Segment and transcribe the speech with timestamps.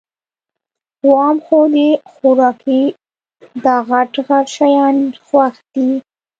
[1.09, 1.77] وام خو د
[2.11, 2.81] خوارکي
[3.63, 5.89] داغټ غټ شیان خوښ دي